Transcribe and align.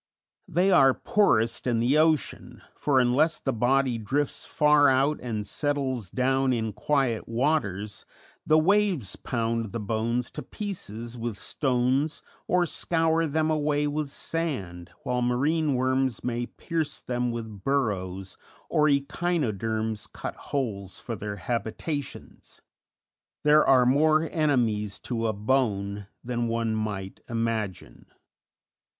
They 0.47 0.71
are 0.71 0.95
poorest 0.95 1.67
in 1.67 1.79
the 1.79 1.99
ocean, 1.99 2.63
for 2.73 2.99
unless 2.99 3.37
the 3.37 3.53
body 3.53 3.99
drifts 3.99 4.47
far 4.47 4.89
out 4.89 5.19
and 5.21 5.45
settles 5.45 6.09
down 6.09 6.51
in 6.51 6.73
quiet 6.73 7.27
waters, 7.27 8.03
the 8.43 8.57
waves 8.57 9.15
pound 9.15 9.73
the 9.73 9.79
bones 9.79 10.31
to 10.31 10.41
pieces 10.41 11.19
with 11.19 11.37
stones 11.37 12.23
or 12.47 12.65
scour 12.65 13.27
them 13.27 13.51
away 13.51 13.85
with 13.85 14.09
sand, 14.09 14.89
while 15.03 15.21
marine 15.21 15.75
worms 15.75 16.23
may 16.23 16.47
pierce 16.47 16.99
them 16.99 17.29
with 17.29 17.63
burrows, 17.63 18.37
or 18.69 18.87
echinoderms 18.89 20.07
cut 20.11 20.35
holes 20.35 20.99
for 20.99 21.15
their 21.15 21.35
habitations; 21.35 22.59
there 23.43 23.63
are 23.67 23.85
more 23.85 24.27
enemies 24.31 24.97
to 25.01 25.27
a 25.27 25.33
bone 25.33 26.07
than 26.23 26.47
one 26.47 26.73
might 26.73 27.19
imagine. 27.29 28.07